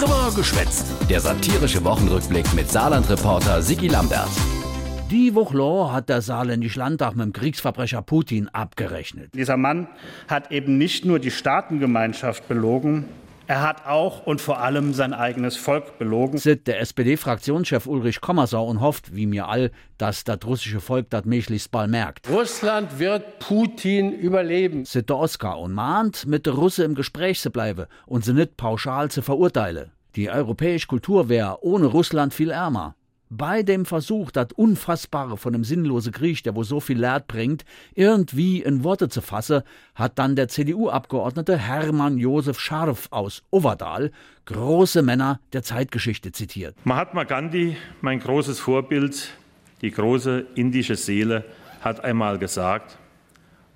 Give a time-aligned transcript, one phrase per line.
[0.00, 0.86] Drüber geschwätzt.
[1.10, 4.30] Der satirische Wochenrückblick mit Saarland-Reporter Sigi Lambert.
[5.10, 9.34] Die Woche hat der saarländische Landtag mit dem Kriegsverbrecher Putin abgerechnet.
[9.34, 9.88] Dieser Mann
[10.26, 13.04] hat eben nicht nur die Staatengemeinschaft belogen,
[13.50, 16.38] er hat auch und vor allem sein eigenes Volk belogen.
[16.38, 21.24] Sitzt der SPD-Fraktionschef Ulrich Kommersau und hofft, wie mir all, dass das russische Volk das
[21.24, 22.30] möglichst bald merkt.
[22.30, 24.84] Russland wird Putin überleben.
[24.84, 28.56] Sitzt der Oskar und mahnt, mit der Russe im Gespräch zu bleiben und sie nicht
[28.56, 29.90] pauschal zu verurteilen.
[30.14, 32.94] Die europäische Kultur wäre ohne Russland viel ärmer.
[33.32, 37.64] Bei dem Versuch, das Unfassbare von dem sinnlosen Krieg, der wo so viel Leid bringt,
[37.94, 39.62] irgendwie in Worte zu fassen,
[39.94, 44.10] hat dann der CDU-Abgeordnete Hermann Josef Scharf aus Overdal
[44.46, 46.74] große Männer der Zeitgeschichte zitiert.
[46.82, 49.30] Mahatma Gandhi, mein großes Vorbild,
[49.80, 51.44] die große indische Seele,
[51.82, 52.98] hat einmal gesagt,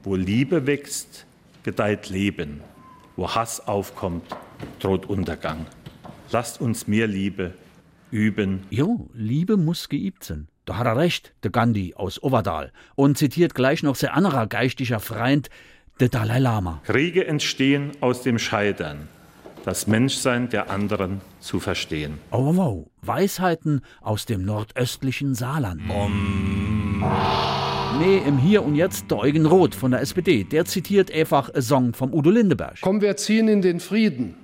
[0.02, 1.26] wo Liebe wächst,
[1.62, 2.60] gedeiht Leben,
[3.14, 4.24] wo Hass aufkommt,
[4.80, 5.66] droht Untergang.
[6.32, 7.52] Lasst uns mehr Liebe
[8.14, 8.62] üben.
[8.70, 10.46] Jo, Liebe muss geübt sein.
[10.64, 12.72] Da hat er recht, der Gandhi aus Overdal.
[12.94, 15.50] Und zitiert gleich noch sein anderer geistlicher Freund,
[16.00, 16.80] der Dalai Lama.
[16.84, 19.08] Kriege entstehen aus dem Scheitern,
[19.64, 22.18] das Menschsein der anderen zu verstehen.
[22.30, 22.86] Oh, wow, wow.
[23.02, 25.82] Weisheiten aus dem nordöstlichen Saarland.
[25.90, 27.04] Um.
[27.98, 30.44] Nee, im Hier und Jetzt der Eugen Roth von der SPD.
[30.44, 32.78] Der zitiert einfach einen Song vom Udo Lindeberg.
[32.80, 34.34] Komm, wir ziehen in den Frieden.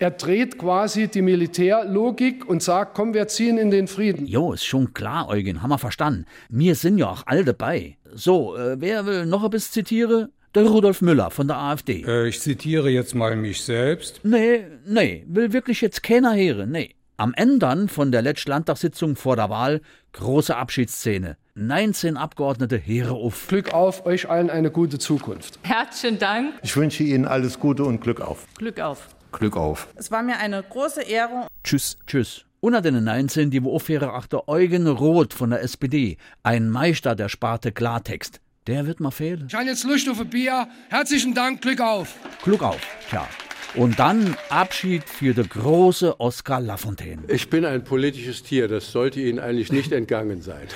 [0.00, 4.24] Er dreht quasi die Militärlogik und sagt, komm, wir ziehen in den Frieden.
[4.24, 6.24] Jo, ist schon klar, Eugen, haben wir verstanden.
[6.48, 7.98] Wir sind ja auch all dabei.
[8.14, 10.32] So, äh, wer will noch ein bisschen zitieren?
[10.54, 12.02] Der Rudolf Müller von der AfD.
[12.08, 14.20] Äh, ich zitiere jetzt mal mich selbst.
[14.22, 16.94] Nee, nee, will wirklich jetzt keiner hören, nee.
[17.18, 21.36] Am Ende dann von der letzten Landtagssitzung vor der Wahl große Abschiedsszene.
[21.56, 23.48] 19 Abgeordnete Heere auf.
[23.48, 25.58] Glück auf, euch allen eine gute Zukunft.
[25.62, 26.54] Herzlichen Dank.
[26.62, 28.46] Ich wünsche Ihnen alles Gute und Glück auf.
[28.56, 29.10] Glück auf.
[29.32, 29.88] Glück auf.
[29.96, 31.48] Es war mir eine große Ehre.
[31.64, 31.96] Tschüss.
[32.06, 32.44] Tschüss.
[32.60, 37.30] Unter den 19, die wo aufhören, achter Eugen Roth von der SPD, ein Meister der
[37.30, 38.40] Sparte Klartext.
[38.66, 39.46] Der wird mal fehlen.
[39.48, 40.68] Ich habe jetzt Lust auf ein Bier.
[40.90, 42.14] Herzlichen Dank, Glück auf.
[42.44, 43.26] Glück auf, tja.
[43.74, 47.22] Und dann Abschied für der große Oskar Lafontaine.
[47.28, 50.66] Ich bin ein politisches Tier, das sollte Ihnen eigentlich nicht entgangen sein.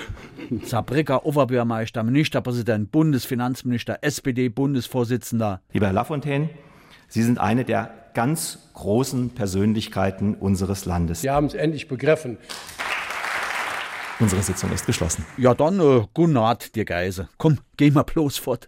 [0.65, 5.61] Saarbrücker Oberbürgermeister, Ministerpräsident, Bundesfinanzminister, SPD-Bundesvorsitzender.
[5.73, 6.51] Lieber Herr Lafontaine,
[7.09, 11.21] Sie sind eine der ganz großen Persönlichkeiten unseres Landes.
[11.21, 12.39] Sie haben es endlich begriffen.
[14.21, 15.27] Unsere Sitzung ist geschlossen.
[15.37, 17.29] Ja, dann, äh, gute Nacht, dir Geise.
[17.37, 18.63] Komm, geh mal bloß fort.